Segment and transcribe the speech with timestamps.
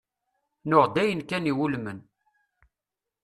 [0.69, 1.99] Nuɣ-d ayen kan iwulmen.